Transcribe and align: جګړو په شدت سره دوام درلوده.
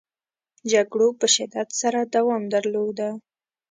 جګړو 0.71 1.07
په 1.19 1.27
شدت 1.35 1.69
سره 1.81 1.99
دوام 2.15 2.43
درلوده. 2.55 3.09